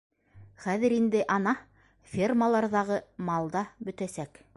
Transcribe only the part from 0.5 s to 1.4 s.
Хәҙер инде,